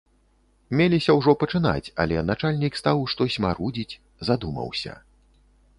[0.79, 3.99] Меліся ўжо пачынаць, але начальнік стаў штось марудзіць,
[4.33, 4.93] задумаўся.